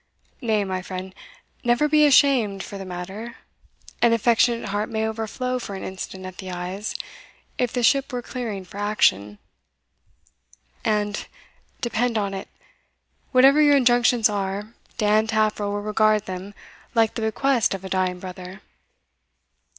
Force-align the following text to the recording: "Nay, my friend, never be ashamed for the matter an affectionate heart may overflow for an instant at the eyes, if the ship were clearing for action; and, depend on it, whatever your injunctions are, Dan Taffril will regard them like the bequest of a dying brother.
"Nay, 0.41 0.63
my 0.63 0.81
friend, 0.81 1.13
never 1.63 1.87
be 1.87 2.07
ashamed 2.07 2.63
for 2.63 2.79
the 2.79 2.85
matter 2.85 3.35
an 4.01 4.13
affectionate 4.13 4.69
heart 4.69 4.89
may 4.89 5.07
overflow 5.07 5.59
for 5.59 5.75
an 5.75 5.83
instant 5.83 6.25
at 6.25 6.39
the 6.39 6.49
eyes, 6.49 6.95
if 7.59 7.71
the 7.71 7.83
ship 7.83 8.11
were 8.11 8.23
clearing 8.23 8.65
for 8.65 8.79
action; 8.79 9.37
and, 10.83 11.27
depend 11.81 12.17
on 12.17 12.33
it, 12.33 12.47
whatever 13.31 13.61
your 13.61 13.77
injunctions 13.77 14.27
are, 14.27 14.73
Dan 14.97 15.27
Taffril 15.27 15.69
will 15.71 15.81
regard 15.83 16.25
them 16.25 16.55
like 16.95 17.13
the 17.13 17.21
bequest 17.21 17.75
of 17.75 17.85
a 17.85 17.89
dying 17.89 18.19
brother. 18.19 18.63